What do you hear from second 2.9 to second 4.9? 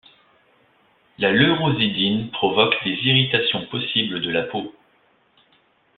irritations possibles de la peau.